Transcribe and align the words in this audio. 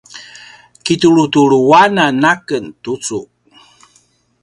kitulutulu 0.85 1.59
anan 1.83 2.23
a 2.31 2.33
ken 2.47 2.65
tucu 2.83 3.19